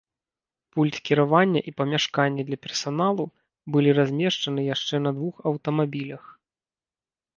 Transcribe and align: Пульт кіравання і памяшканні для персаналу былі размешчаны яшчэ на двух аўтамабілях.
Пульт 0.75 0.95
кіравання 1.09 1.61
і 1.71 1.73
памяшканні 1.81 2.45
для 2.47 2.57
персаналу 2.63 3.25
былі 3.75 3.91
размешчаны 4.01 4.61
яшчэ 4.73 4.95
на 5.07 5.11
двух 5.19 5.35
аўтамабілях. 5.51 6.23